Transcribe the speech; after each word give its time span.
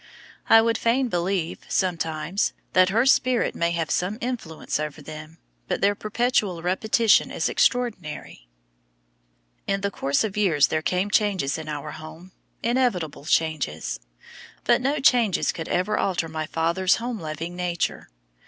I 0.49 0.63
would 0.63 0.79
fain 0.79 1.09
believe, 1.09 1.59
sometimes, 1.67 2.53
that 2.73 2.89
her 2.89 3.05
spirit 3.05 3.53
may 3.53 3.69
have 3.73 3.91
some 3.91 4.17
influence 4.19 4.79
over 4.79 4.99
them, 4.99 5.37
but 5.67 5.81
their 5.81 5.93
perpetual 5.93 6.63
repetition 6.63 7.29
is 7.29 7.47
extraordinary." 7.47 8.47
In 9.67 9.81
the 9.81 9.91
course 9.91 10.23
of 10.23 10.35
years 10.35 10.69
there 10.69 10.81
came 10.81 11.11
changes 11.11 11.55
in 11.55 11.69
our 11.69 11.91
home, 11.91 12.31
inevitable 12.63 13.25
changes. 13.25 13.99
But 14.63 14.81
no 14.81 14.97
changes 14.99 15.51
could 15.51 15.67
ever 15.69 15.99
alter 15.99 16.27
my 16.27 16.47
father's 16.47 16.95
home 16.95 17.19
loving 17.19 17.55
nature. 17.55 18.09